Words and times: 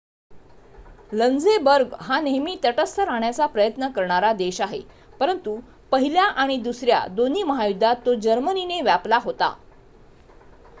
Luxembourg 1.11 1.93
हा 2.01 2.19
नेहमी 2.21 2.55
तटस्थ 2.63 2.99
राहण्याचा 2.99 3.45
प्रयत्न 3.47 3.89
करणारा 3.91 4.33
देश 4.33 4.61
आहे 4.61 4.81
परंतु 5.19 5.57
पहिल्या 5.91 6.23
आणि 6.37 6.57
दुसऱ्या 6.61 7.05
दोन्ही 7.11 7.43
महायुद्धात 7.43 8.05
तो 8.05 8.15
जर्मनीने 8.19 8.81
व्यापला 8.81 9.19
होता 9.23 9.53